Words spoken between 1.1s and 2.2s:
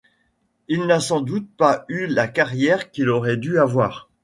doute pas eu